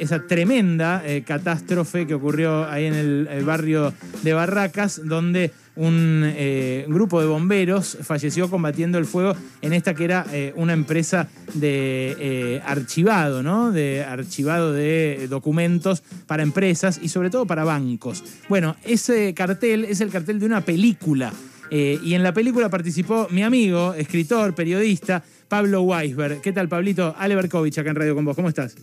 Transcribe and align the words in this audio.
esa 0.00 0.26
tremenda 0.26 1.02
eh, 1.04 1.22
catástrofe 1.22 2.06
que 2.06 2.14
ocurrió 2.14 2.68
ahí 2.68 2.86
en 2.86 2.94
el, 2.94 3.44
barrio 3.44 3.92
de 4.22 4.32
Barracas, 4.32 5.00
donde 5.04 5.50
un 5.74 6.22
eh, 6.24 6.84
grupo 6.88 7.20
de 7.20 7.26
bomberos 7.26 7.96
falleció 8.02 8.50
combatiendo 8.50 8.98
el 8.98 9.06
fuego 9.06 9.34
en 9.62 9.72
esta 9.72 9.94
que 9.94 10.04
era 10.04 10.26
eh, 10.32 10.52
una 10.56 10.72
empresa 10.74 11.28
de 11.54 12.60
archivado, 12.64 13.42
¿no? 13.42 13.72
De 13.72 14.04
archivado 14.04 14.72
de 14.72 15.26
documentos 15.28 16.02
para 16.26 16.42
empresas 16.42 17.00
y 17.02 17.08
sobre 17.08 17.30
todo 17.30 17.46
para 17.46 17.64
bancos. 17.64 18.22
Bueno, 18.48 18.76
ese 18.84 19.32
cartel 19.34 19.84
es 19.84 20.00
el 20.00 20.10
cartel 20.10 20.40
de 20.40 20.46
una 20.46 20.60
película. 20.60 21.32
y 21.70 22.12
en 22.12 22.22
la 22.22 22.34
película 22.34 22.68
participó 22.68 23.28
mi 23.30 23.42
amigo, 23.42 23.94
escritor, 23.94 24.54
periodista, 24.54 25.22
Pablo 25.48 25.82
Weisberg. 25.82 26.40
¿Qué 26.40 26.52
tal, 26.52 26.68
Pablito? 26.68 27.14
Ale 27.18 27.34
Berkovich, 27.34 27.78
acá 27.78 27.90
en 27.90 27.96
Radio 27.96 28.14
con 28.14 28.24
vos. 28.24 28.36
¿Cómo 28.36 28.48
estás? 28.48 28.74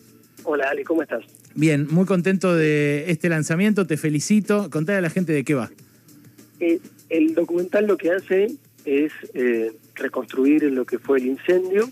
Hola 0.43 0.69
Ali, 0.69 0.83
¿cómo 0.83 1.01
estás? 1.01 1.23
Bien, 1.55 1.87
muy 1.89 2.05
contento 2.05 2.55
de 2.55 3.11
este 3.11 3.29
lanzamiento, 3.29 3.85
te 3.85 3.97
felicito. 3.97 4.69
Contale 4.69 4.99
a 4.99 5.01
la 5.01 5.09
gente 5.09 5.33
de 5.33 5.43
qué 5.43 5.53
va. 5.53 5.69
Eh, 6.59 6.79
el 7.09 7.33
documental 7.35 7.87
lo 7.87 7.97
que 7.97 8.11
hace 8.11 8.47
es 8.85 9.11
eh, 9.33 9.71
reconstruir 9.95 10.63
lo 10.63 10.85
que 10.85 10.99
fue 10.99 11.19
el 11.19 11.27
incendio 11.27 11.89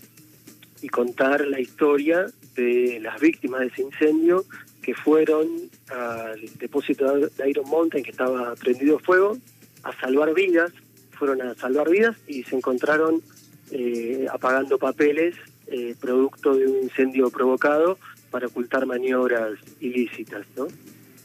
y 0.82 0.88
contar 0.88 1.46
la 1.46 1.60
historia 1.60 2.26
de 2.54 2.98
las 3.00 3.20
víctimas 3.20 3.60
de 3.60 3.66
ese 3.66 3.82
incendio 3.82 4.44
que 4.82 4.94
fueron 4.94 5.46
al 5.90 6.40
depósito 6.58 7.18
de 7.18 7.50
Iron 7.50 7.68
Mountain 7.68 8.04
que 8.04 8.10
estaba 8.10 8.54
prendido 8.56 8.98
fuego 8.98 9.36
a 9.82 9.92
salvar 10.00 10.34
vidas, 10.34 10.72
fueron 11.12 11.42
a 11.42 11.54
salvar 11.54 11.90
vidas 11.90 12.16
y 12.26 12.44
se 12.44 12.56
encontraron 12.56 13.20
eh, 13.70 14.26
apagando 14.32 14.78
papeles 14.78 15.34
eh, 15.66 15.94
producto 16.00 16.54
de 16.54 16.66
un 16.66 16.84
incendio 16.84 17.28
provocado 17.30 17.98
para 18.30 18.46
ocultar 18.46 18.86
maniobras 18.86 19.52
ilícitas, 19.80 20.46
¿no? 20.56 20.66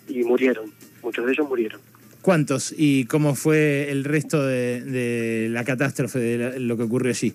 Y 0.08 0.24
murieron, 0.24 0.72
muchos 1.02 1.26
de 1.26 1.32
ellos 1.34 1.48
murieron. 1.48 1.80
¿Cuántos? 2.22 2.74
¿Y 2.78 3.06
cómo 3.06 3.36
fue 3.36 3.92
el 3.92 4.04
resto 4.06 4.46
de, 4.46 4.82
de 4.82 5.50
la 5.50 5.64
catástrofe, 5.66 6.20
de 6.20 6.38
la- 6.38 6.60
lo 6.60 6.78
que 6.78 6.84
ocurrió 6.84 7.10
allí? 7.12 7.34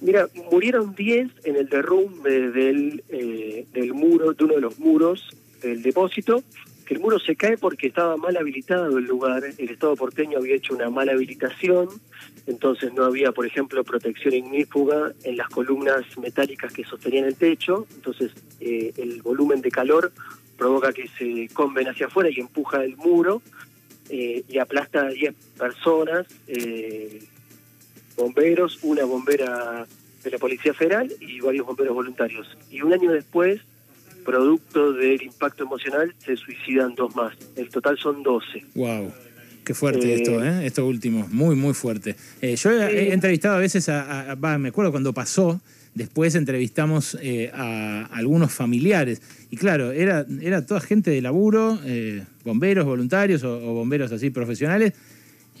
Mira, 0.00 0.28
murieron 0.50 0.94
10 0.94 1.30
en 1.44 1.56
el 1.56 1.68
derrumbe 1.68 2.50
del, 2.50 3.04
eh, 3.08 3.66
del 3.72 3.94
muro, 3.94 4.32
de 4.32 4.44
uno 4.44 4.54
de 4.56 4.60
los 4.60 4.78
muros 4.78 5.28
del 5.62 5.80
depósito, 5.82 6.42
el 6.92 7.00
muro 7.00 7.18
se 7.18 7.36
cae 7.36 7.56
porque 7.56 7.86
estaba 7.86 8.16
mal 8.16 8.36
habilitado 8.36 8.98
el 8.98 9.04
lugar, 9.04 9.42
el 9.44 9.70
Estado 9.70 9.96
porteño 9.96 10.38
había 10.38 10.56
hecho 10.56 10.74
una 10.74 10.90
mala 10.90 11.12
habilitación, 11.12 11.88
entonces 12.46 12.92
no 12.92 13.04
había, 13.04 13.32
por 13.32 13.46
ejemplo, 13.46 13.82
protección 13.82 14.34
ignífuga 14.34 15.12
en 15.24 15.36
las 15.38 15.48
columnas 15.48 16.04
metálicas 16.18 16.72
que 16.72 16.84
sostenían 16.84 17.24
el 17.24 17.36
techo, 17.36 17.86
entonces 17.94 18.32
eh, 18.60 18.92
el 18.96 19.22
volumen 19.22 19.62
de 19.62 19.70
calor 19.70 20.12
provoca 20.58 20.92
que 20.92 21.08
se 21.08 21.48
conven 21.54 21.88
hacia 21.88 22.06
afuera 22.06 22.28
y 22.30 22.40
empuja 22.40 22.84
el 22.84 22.96
muro 22.96 23.40
eh, 24.10 24.44
y 24.46 24.58
aplasta 24.58 25.06
a 25.06 25.08
10 25.08 25.34
personas, 25.58 26.26
eh, 26.46 27.22
bomberos, 28.16 28.80
una 28.82 29.04
bombera 29.04 29.86
de 30.22 30.30
la 30.30 30.38
Policía 30.38 30.74
Federal 30.74 31.10
y 31.20 31.40
varios 31.40 31.66
bomberos 31.66 31.94
voluntarios. 31.94 32.46
Y 32.70 32.82
un 32.82 32.92
año 32.92 33.10
después, 33.10 33.62
producto 34.24 34.92
del 34.92 35.22
impacto 35.22 35.64
emocional, 35.64 36.14
se 36.24 36.36
suicidan 36.36 36.94
dos 36.94 37.14
más. 37.16 37.34
El 37.56 37.68
total 37.68 37.98
son 37.98 38.22
12. 38.22 38.64
Wow. 38.74 39.12
Qué 39.64 39.74
fuerte 39.74 40.12
Eh, 40.12 40.14
esto, 40.16 40.44
¿eh? 40.44 40.66
Esto 40.66 40.86
último, 40.86 41.28
muy, 41.30 41.54
muy 41.54 41.74
fuerte. 41.74 42.16
Eh, 42.40 42.56
yo 42.56 42.70
he, 42.72 43.12
entrevistado 43.12 43.54
a 43.56 43.58
veces 43.58 43.88
a, 43.88 44.32
a- 44.32 44.58
me 44.58 44.68
acuerdo 44.70 44.90
cuando 44.90 45.12
pasó, 45.12 45.60
después 45.94 46.34
entrevistamos 46.34 47.16
eh, 47.22 47.50
a 47.54 48.06
algunos 48.06 48.52
familiares. 48.52 49.22
Y 49.50 49.56
claro, 49.56 49.92
era, 49.92 50.26
era 50.40 50.66
toda 50.66 50.80
gente 50.80 51.10
de 51.12 51.22
laburo, 51.22 51.78
bomberos 52.44 52.84
voluntarios 52.86 53.44
o, 53.44 53.56
o 53.58 53.74
bomberos 53.74 54.10
así 54.10 54.30
profesionales. 54.30 54.94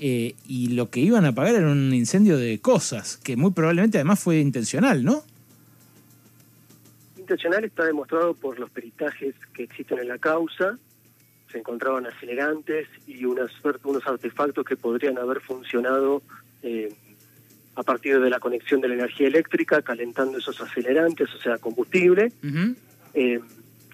y 0.00 0.68
lo 0.70 0.90
que 0.90 0.98
iban 1.00 1.24
a 1.24 1.28
apagar 1.28 1.54
era 1.54 1.70
un 1.70 1.94
incendio 1.94 2.36
de 2.38 2.58
cosas, 2.58 3.18
que 3.22 3.36
muy 3.36 3.52
probablemente 3.52 3.98
además 3.98 4.18
fue 4.18 4.40
intencional, 4.40 5.04
¿no? 5.04 5.22
Intencional 7.32 7.64
está 7.64 7.86
demostrado 7.86 8.34
por 8.34 8.60
los 8.60 8.68
peritajes 8.68 9.34
que 9.54 9.62
existen 9.62 9.98
en 10.00 10.08
la 10.08 10.18
causa. 10.18 10.76
Se 11.50 11.56
encontraban 11.56 12.04
acelerantes 12.04 12.88
y 13.06 13.24
unas, 13.24 13.50
unos 13.84 14.06
artefactos 14.06 14.66
que 14.66 14.76
podrían 14.76 15.16
haber 15.16 15.40
funcionado 15.40 16.20
eh, 16.62 16.92
a 17.74 17.82
partir 17.84 18.20
de 18.20 18.28
la 18.28 18.38
conexión 18.38 18.82
de 18.82 18.88
la 18.88 18.94
energía 18.96 19.28
eléctrica, 19.28 19.80
calentando 19.80 20.36
esos 20.36 20.60
acelerantes, 20.60 21.34
o 21.34 21.38
sea, 21.38 21.56
combustible. 21.56 22.32
Eh, 23.14 23.40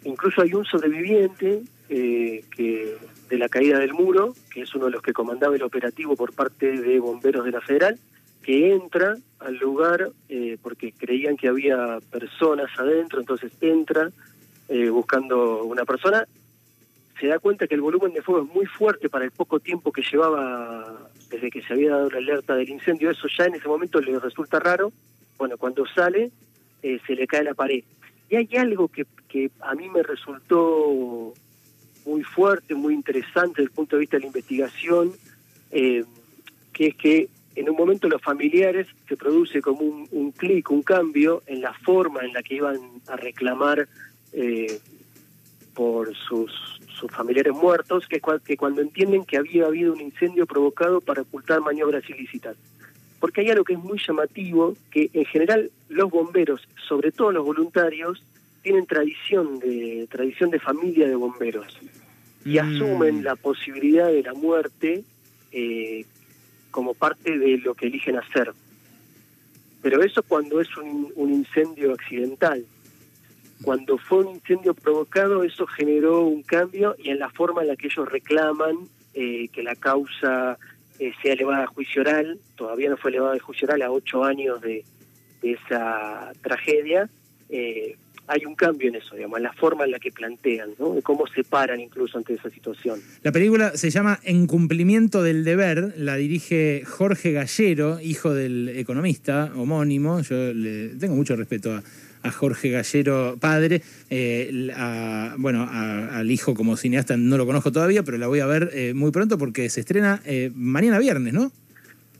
incluso 0.02 0.42
hay 0.42 0.52
un 0.54 0.64
sobreviviente 0.64 1.62
eh, 1.88 2.44
que 2.56 2.96
de 3.30 3.38
la 3.38 3.48
caída 3.48 3.78
del 3.78 3.92
muro, 3.92 4.34
que 4.52 4.62
es 4.62 4.74
uno 4.74 4.86
de 4.86 4.90
los 4.90 5.02
que 5.02 5.12
comandaba 5.12 5.54
el 5.54 5.62
operativo 5.62 6.16
por 6.16 6.32
parte 6.32 6.72
de 6.72 6.98
bomberos 6.98 7.44
de 7.44 7.52
la 7.52 7.60
Federal, 7.60 8.00
que 8.48 8.72
entra 8.72 9.14
al 9.40 9.56
lugar 9.58 10.10
eh, 10.30 10.56
porque 10.62 10.92
creían 10.92 11.36
que 11.36 11.48
había 11.48 11.98
personas 12.10 12.70
adentro, 12.78 13.20
entonces 13.20 13.52
entra 13.60 14.10
eh, 14.70 14.88
buscando 14.88 15.64
una 15.64 15.84
persona, 15.84 16.26
se 17.20 17.26
da 17.26 17.38
cuenta 17.40 17.66
que 17.66 17.74
el 17.74 17.82
volumen 17.82 18.14
de 18.14 18.22
fuego 18.22 18.46
es 18.46 18.54
muy 18.54 18.64
fuerte 18.64 19.10
para 19.10 19.26
el 19.26 19.32
poco 19.32 19.60
tiempo 19.60 19.92
que 19.92 20.00
llevaba 20.00 21.10
desde 21.28 21.50
que 21.50 21.60
se 21.60 21.74
había 21.74 21.90
dado 21.90 22.08
la 22.08 22.16
alerta 22.16 22.56
del 22.56 22.70
incendio, 22.70 23.10
eso 23.10 23.28
ya 23.36 23.44
en 23.44 23.56
ese 23.56 23.68
momento 23.68 24.00
le 24.00 24.18
resulta 24.18 24.58
raro, 24.58 24.92
bueno, 25.36 25.58
cuando 25.58 25.84
sale 25.84 26.30
eh, 26.82 27.00
se 27.06 27.16
le 27.16 27.26
cae 27.26 27.44
la 27.44 27.52
pared. 27.52 27.84
Y 28.30 28.36
hay 28.36 28.48
algo 28.56 28.88
que, 28.88 29.04
que 29.28 29.50
a 29.60 29.74
mí 29.74 29.90
me 29.90 30.02
resultó 30.02 31.34
muy 32.06 32.22
fuerte, 32.22 32.74
muy 32.74 32.94
interesante 32.94 33.56
desde 33.56 33.64
el 33.64 33.72
punto 33.72 33.96
de 33.96 34.00
vista 34.00 34.16
de 34.16 34.22
la 34.22 34.28
investigación, 34.28 35.12
eh, 35.70 36.02
que 36.72 36.86
es 36.86 36.96
que 36.96 37.28
en 37.58 37.68
un 37.68 37.76
momento 37.76 38.08
los 38.08 38.22
familiares 38.22 38.86
se 39.08 39.16
produce 39.16 39.60
como 39.60 39.80
un, 39.80 40.08
un 40.12 40.32
clic, 40.32 40.70
un 40.70 40.82
cambio 40.82 41.42
en 41.46 41.60
la 41.60 41.72
forma 41.72 42.24
en 42.24 42.32
la 42.32 42.42
que 42.42 42.54
iban 42.56 42.78
a 43.06 43.16
reclamar 43.16 43.88
eh, 44.32 44.78
por 45.74 46.14
sus, 46.14 46.52
sus 46.98 47.10
familiares 47.10 47.52
muertos, 47.54 48.06
que, 48.06 48.20
que 48.44 48.56
cuando 48.56 48.80
entienden 48.82 49.24
que 49.24 49.36
había 49.36 49.66
habido 49.66 49.92
un 49.92 50.00
incendio 50.00 50.46
provocado 50.46 51.00
para 51.00 51.22
ocultar 51.22 51.60
maniobras 51.60 52.08
ilícitas. 52.08 52.56
Porque 53.20 53.40
hay 53.40 53.50
algo 53.50 53.64
que 53.64 53.72
es 53.72 53.78
muy 53.78 54.00
llamativo, 54.04 54.74
que 54.90 55.10
en 55.12 55.24
general 55.24 55.70
los 55.88 56.10
bomberos, 56.10 56.66
sobre 56.86 57.10
todo 57.10 57.32
los 57.32 57.44
voluntarios, 57.44 58.22
tienen 58.62 58.86
tradición 58.86 59.58
de 59.58 60.06
tradición 60.10 60.50
de 60.50 60.60
familia 60.60 61.08
de 61.08 61.14
bomberos 61.14 61.78
y 62.44 62.58
Mm. 62.58 62.58
asumen 62.60 63.24
la 63.24 63.36
posibilidad 63.36 64.08
de 64.08 64.22
la 64.22 64.34
muerte 64.34 65.04
eh, 65.52 66.04
como 66.70 66.94
parte 66.94 67.38
de 67.38 67.58
lo 67.58 67.74
que 67.74 67.86
eligen 67.86 68.16
hacer. 68.16 68.52
Pero 69.82 70.02
eso 70.02 70.22
cuando 70.22 70.60
es 70.60 70.76
un, 70.76 71.12
un 71.16 71.32
incendio 71.32 71.92
accidental. 71.92 72.64
Cuando 73.62 73.98
fue 73.98 74.24
un 74.24 74.36
incendio 74.36 74.74
provocado, 74.74 75.42
eso 75.42 75.66
generó 75.66 76.22
un 76.22 76.42
cambio 76.42 76.94
y 76.98 77.10
en 77.10 77.18
la 77.18 77.30
forma 77.30 77.62
en 77.62 77.68
la 77.68 77.76
que 77.76 77.88
ellos 77.88 78.08
reclaman 78.08 78.88
eh, 79.14 79.48
que 79.48 79.62
la 79.64 79.74
causa 79.74 80.58
eh, 81.00 81.12
sea 81.22 81.32
elevada 81.32 81.64
a 81.64 81.66
juicio 81.66 82.02
oral, 82.02 82.38
todavía 82.56 82.90
no 82.90 82.96
fue 82.96 83.10
elevada 83.10 83.34
a 83.34 83.38
juicio 83.40 83.66
oral 83.66 83.82
a 83.82 83.90
ocho 83.90 84.22
años 84.22 84.60
de, 84.60 84.84
de 85.42 85.52
esa 85.52 86.32
tragedia, 86.40 87.08
eh, 87.48 87.96
hay 88.28 88.44
un 88.44 88.54
cambio 88.54 88.88
en 88.88 88.96
eso, 88.96 89.14
digamos, 89.16 89.38
en 89.38 89.42
la 89.44 89.52
forma 89.52 89.84
en 89.84 89.90
la 89.90 89.98
que 89.98 90.12
plantean, 90.12 90.70
¿no? 90.78 90.94
de 90.94 91.02
cómo 91.02 91.26
se 91.26 91.44
paran 91.44 91.80
incluso 91.80 92.18
ante 92.18 92.34
esa 92.34 92.50
situación. 92.50 93.00
La 93.22 93.32
película 93.32 93.72
se 93.76 93.90
llama 93.90 94.20
En 94.22 94.46
cumplimiento 94.46 95.22
del 95.22 95.44
deber, 95.44 95.94
la 95.96 96.16
dirige 96.16 96.82
Jorge 96.86 97.32
Gallero, 97.32 97.98
hijo 98.00 98.34
del 98.34 98.68
economista 98.70 99.50
homónimo. 99.56 100.20
Yo 100.20 100.52
le 100.52 100.88
tengo 100.90 101.14
mucho 101.16 101.36
respeto 101.36 101.72
a, 101.72 101.82
a 102.22 102.30
Jorge 102.30 102.70
Gallero, 102.70 103.36
padre. 103.40 103.80
Eh, 104.10 104.68
a- 104.76 105.34
bueno, 105.38 105.62
a- 105.62 106.18
al 106.18 106.30
hijo 106.30 106.54
como 106.54 106.76
cineasta 106.76 107.16
no 107.16 107.36
lo 107.38 107.46
conozco 107.46 107.72
todavía, 107.72 108.02
pero 108.02 108.18
la 108.18 108.26
voy 108.26 108.40
a 108.40 108.46
ver 108.46 108.70
eh, 108.74 108.92
muy 108.94 109.10
pronto 109.10 109.38
porque 109.38 109.68
se 109.70 109.80
estrena 109.80 110.20
eh, 110.26 110.50
mañana 110.54 110.98
viernes, 110.98 111.32
¿no? 111.32 111.50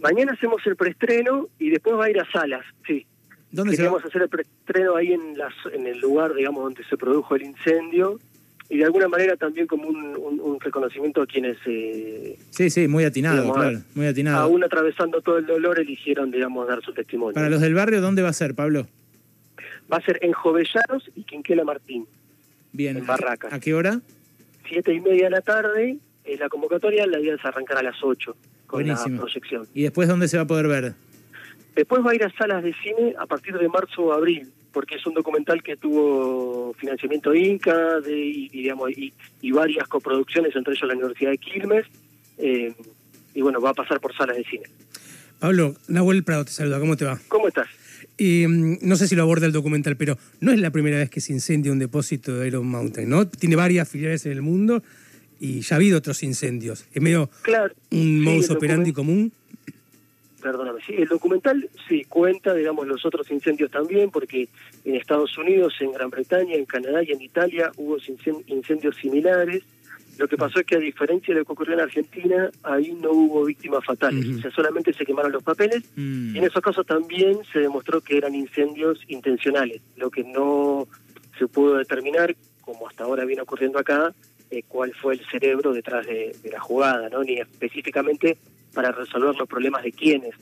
Mañana 0.00 0.33
hacemos 0.33 0.62
el 0.67 0.77
preestreno 0.77 1.49
y 1.59 1.71
después 1.71 1.97
va 1.97 2.05
a 2.05 2.11
ir 2.11 2.21
a 2.21 2.31
salas, 2.31 2.65
sí. 2.87 3.05
¿Dónde 3.50 3.73
se? 3.73 3.77
Queríamos 3.79 4.05
hacer 4.05 4.23
el 4.23 4.29
preestreno 4.29 4.97
ahí 4.97 5.12
en, 5.12 5.37
las, 5.39 5.53
en 5.73 5.87
el 5.87 5.99
lugar, 6.00 6.35
digamos, 6.35 6.62
donde 6.65 6.85
se 6.85 6.97
produjo 6.97 7.35
el 7.37 7.43
incendio 7.43 8.19
y 8.71 8.77
de 8.79 8.85
alguna 8.85 9.09
manera 9.09 9.37
también 9.37 9.67
como 9.67 9.89
un, 9.89 9.97
un- 10.17 10.41
un 10.41 10.61
reconocimiento 10.61 11.23
a 11.23 11.27
quienes, 11.27 11.56
eh, 11.65 12.39
Sí, 12.50 12.69
sí, 12.69 12.87
muy 12.89 13.05
atinado, 13.05 13.37
Digamos, 13.43 13.56
claro, 13.56 13.79
muy 13.95 14.06
atinado. 14.06 14.43
aún 14.43 14.62
atravesando 14.65 15.23
todo 15.23 15.39
el 15.39 15.47
dolor, 15.47 15.81
eligieron, 15.81 16.31
digamos, 16.31 16.69
dar 16.69 16.83
su 16.83 16.93
testimonio. 16.93 17.33
Para 17.35 17.49
los 17.49 17.61
del 17.62 17.73
barrio, 17.75 18.00
¿dónde 18.03 18.21
va 18.23 18.29
a 18.29 18.33
ser, 18.35 18.55
Pablo? 18.55 18.87
Va 19.91 19.97
a 19.97 20.03
ser 20.03 20.19
en 20.23 20.33
Jovellanos 20.33 21.11
y 21.17 21.23
Quinquela 21.25 21.65
Martín, 21.65 22.06
Bien. 22.73 22.99
En 22.99 23.05
¿a- 23.05 23.06
Barracas. 23.06 23.50
¿A 23.53 23.59
qué 23.61 23.73
hora? 23.73 24.00
siete 24.69 24.93
y 24.93 25.00
media 25.00 25.25
de 25.25 25.31
la 25.31 25.41
tarde. 25.41 25.97
eh, 26.27 26.37
la 26.39 26.50
convocatoria 26.50 27.06
la 27.06 27.19
idea 27.19 27.35
es 27.37 27.45
arrancar 27.47 27.79
a 27.79 27.83
las 27.83 27.97
8 28.03 28.37
con 28.67 28.83
Buenísimo. 28.83 29.15
la 29.17 29.23
proyección. 29.23 29.67
¿Y 29.73 29.85
después 29.85 30.06
dónde 30.09 30.29
se 30.29 30.37
va 30.37 30.43
a 30.43 30.47
poder 30.47 30.69
ver? 30.69 30.93
Después 31.79 32.05
va 32.05 32.11
a 32.11 32.15
ir 32.17 32.25
a 32.25 32.33
salas 32.37 32.65
de 32.65 32.75
cine 32.83 33.15
a 33.17 33.25
partir 33.27 33.57
de 33.57 33.69
marzo 33.69 34.03
o 34.03 34.13
abril. 34.13 34.49
porque 34.73 34.97
es 34.97 35.07
un 35.07 35.15
documental 35.15 35.63
que 35.63 35.77
tuvo 35.77 36.75
financiamiento 36.75 37.35
Inca 37.35 38.01
de, 38.01 38.17
y, 38.17 38.49
digamos, 38.49 38.91
y, 38.91 39.51
varias 39.51 39.89
coproducciones, 39.89 40.55
entre 40.55 40.75
ellos 40.75 40.89
la 40.89 40.95
Universidad 40.95 41.31
de 41.31 41.39
Quilmes, 41.39 41.87
eh, 42.37 42.75
y 43.35 43.41
bueno, 43.41 43.61
va 43.61 43.71
a 43.71 43.75
pasar 43.75 43.99
por 43.99 44.15
salas 44.15 44.37
de 44.37 44.45
cine. 44.45 44.65
Pablo, 45.39 45.75
Nahuel 45.89 46.23
Prado 46.23 46.45
te 46.45 46.51
saluda, 46.51 46.79
¿cómo 46.81 46.97
te 46.97 47.07
va? 47.07 47.19
¿Cómo 47.29 47.49
estás? 47.49 47.69
Mm, 48.19 48.75
no 48.83 48.97
sé 48.97 49.09
si 49.09 49.15
lo 49.15 49.23
aborda 49.23 49.47
el 49.47 49.53
documental, 49.53 49.97
pero 49.97 50.19
no 50.41 50.53
es 50.53 50.61
la 50.61 50.71
primera 50.71 50.99
vez 50.99 51.11
que 51.11 51.21
se 51.21 51.33
incendia 51.33 51.73
un 51.73 51.79
depósito 51.79 52.37
de 52.37 52.49
Iron 52.49 52.67
Mountain, 52.67 53.09
¿no? 53.09 53.27
Tiene 53.27 53.57
varias 53.57 53.89
filiales 53.89 54.27
en 54.27 54.33
el 54.33 54.43
mundo 54.43 54.83
y 55.41 55.61
ya 55.61 55.77
ha 55.77 55.79
habido 55.79 55.99
otros 55.99 56.23
incendios. 56.23 56.87
Es 56.93 57.01
medio 57.01 57.31
claro, 57.43 57.73
un 57.91 58.23
modus 58.23 58.51
operandi 58.51 58.93
común. 58.93 59.33
Perdóname, 60.40 60.81
sí, 60.87 60.94
el 60.96 61.08
documental 61.08 61.69
sí 61.88 62.05
cuenta, 62.05 62.55
digamos, 62.55 62.87
los 62.87 63.05
otros 63.05 63.29
incendios 63.31 63.70
también, 63.70 64.11
porque 64.11 64.49
en 64.85 64.94
Estados 64.94 65.37
Unidos, 65.37 65.75
en 65.81 65.93
Gran 65.93 66.11
Bretaña, 66.11 66.55
en 66.55 66.64
Canadá 66.64 67.02
y 67.02 67.11
en 67.11 67.20
Italia 67.20 67.73
hubo 67.76 67.96
incendios 68.46 68.96
similares. 68.96 69.64
Lo 70.17 70.29
que 70.29 70.37
pasó 70.37 70.61
es 70.61 70.67
que 70.67 70.76
a 70.76 70.81
diferencia 70.81 71.32
de 71.32 71.40
lo 71.40 71.46
que 71.46 71.52
ocurrió 71.52 71.75
en 71.75 71.81
Argentina, 71.81 72.50
ahí 72.64 72.93
no 72.93 73.12
hubo 73.12 73.44
víctimas 73.44 73.85
fatales, 73.85 74.26
o 74.37 74.40
sea, 74.40 74.50
solamente 74.50 74.93
se 74.93 75.05
quemaron 75.05 75.31
los 75.31 75.44
papeles 75.44 75.85
mm. 75.94 76.35
y 76.35 76.38
en 76.38 76.44
esos 76.44 76.61
casos 76.61 76.85
también 76.85 77.38
se 77.52 77.61
demostró 77.61 78.00
que 78.00 78.17
eran 78.17 78.35
incendios 78.35 79.00
intencionales, 79.06 79.81
lo 79.96 80.11
que 80.11 80.25
no 80.25 80.88
se 81.38 81.46
pudo 81.46 81.76
determinar, 81.76 82.35
como 82.61 82.88
hasta 82.88 83.05
ahora 83.05 83.25
viene 83.25 83.43
ocurriendo 83.43 83.79
acá, 83.79 84.12
eh, 84.50 84.62
cuál 84.67 84.93
fue 84.94 85.14
el 85.14 85.20
cerebro 85.31 85.73
detrás 85.73 86.06
de, 86.06 86.35
la 86.50 86.58
jugada, 86.58 87.08
¿no? 87.08 87.23
ni 87.23 87.38
específicamente 87.38 88.38
para 88.79 88.93
resolver 88.93 89.35
los 89.35 89.49
problemas 89.49 89.83
de 89.83 89.91
quienes 89.91 90.37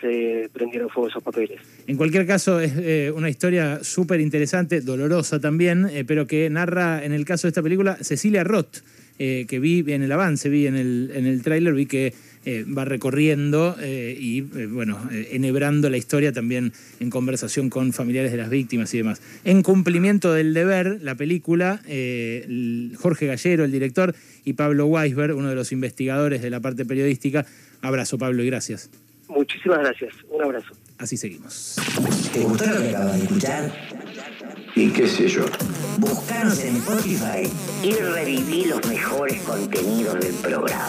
se 0.00 0.50
prendieron 0.52 0.90
fuego 0.90 1.10
esos 1.10 1.22
papeles. 1.22 1.60
En 1.86 1.96
cualquier 1.96 2.26
caso, 2.26 2.58
es 2.58 2.72
eh, 2.76 3.12
una 3.14 3.30
historia 3.30 3.84
súper 3.84 4.18
interesante, 4.18 4.80
dolorosa 4.80 5.38
también, 5.38 5.88
eh, 5.92 6.04
pero 6.04 6.26
que 6.26 6.50
narra, 6.50 7.04
en 7.04 7.12
el 7.12 7.24
caso 7.24 7.46
de 7.46 7.50
esta 7.50 7.62
película, 7.62 7.96
Cecilia 8.00 8.42
Roth, 8.42 8.78
eh, 9.18 9.46
que 9.48 9.58
vi 9.58 9.84
en 9.88 10.02
el 10.02 10.12
avance, 10.12 10.48
vi 10.48 10.66
en 10.66 10.76
el, 10.76 11.10
en 11.14 11.26
el 11.26 11.42
tráiler, 11.42 11.74
vi 11.74 11.86
que 11.86 12.14
eh, 12.44 12.64
va 12.64 12.84
recorriendo 12.84 13.76
eh, 13.80 14.16
y, 14.18 14.42
bueno, 14.42 14.98
enhebrando 15.10 15.90
la 15.90 15.96
historia 15.96 16.32
también 16.32 16.72
en 17.00 17.10
conversación 17.10 17.68
con 17.68 17.92
familiares 17.92 18.30
de 18.30 18.38
las 18.38 18.48
víctimas 18.48 18.94
y 18.94 18.98
demás. 18.98 19.20
En 19.44 19.62
cumplimiento 19.62 20.32
del 20.32 20.54
deber, 20.54 21.00
la 21.02 21.14
película, 21.16 21.80
Jorge 22.96 23.26
Gallero, 23.26 23.64
el 23.64 23.72
director, 23.72 24.14
y 24.44 24.52
Pablo 24.52 24.86
Weisberg, 24.86 25.36
uno 25.36 25.48
de 25.48 25.56
los 25.56 25.72
investigadores 25.72 26.40
de 26.40 26.50
la 26.50 26.60
parte 26.60 26.84
periodística. 26.84 27.44
Abrazo, 27.82 28.18
Pablo, 28.18 28.42
y 28.42 28.46
gracias. 28.46 28.88
Muchísimas 29.28 29.78
gracias. 29.80 30.14
Un 30.30 30.42
abrazo. 30.42 30.74
Así 30.98 31.16
seguimos. 31.16 31.76
¿Te 32.32 32.40
gustó 32.40 32.66
lo 32.66 32.80
que 32.80 32.88
acabas 32.88 33.14
de 33.14 33.22
escuchar? 33.24 33.72
y 34.74 34.90
qué 34.90 35.08
sé 35.08 35.28
yo. 35.28 35.44
Buscanos 35.98 36.58
en 36.60 36.76
Spotify 36.76 37.50
y 37.82 37.92
reviví 37.92 38.66
los 38.66 38.84
mejores 38.86 39.42
contenidos 39.42 40.20
del 40.20 40.34
programa. 40.34 40.88